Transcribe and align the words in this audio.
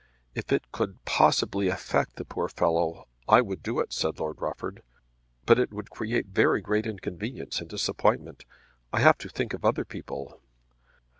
"If 0.33 0.51
it 0.51 0.71
could 0.71 0.97
possibly 1.05 1.67
affect 1.67 2.15
the 2.15 2.25
poor 2.25 2.47
fellow 2.49 3.07
I 3.29 3.41
would 3.41 3.61
do 3.61 3.79
it," 3.79 3.93
said 3.93 4.19
Lord 4.19 4.41
Rufford; 4.41 4.81
"but 5.45 5.59
it 5.59 5.71
would 5.71 5.91
create 5.91 6.25
very 6.29 6.59
great 6.59 6.87
inconvenience 6.87 7.61
and 7.61 7.69
disappointment. 7.69 8.43
I 8.91 9.01
have 9.01 9.19
to 9.19 9.29
think 9.29 9.53
of 9.53 9.63
other 9.63 9.85
people." 9.85 10.41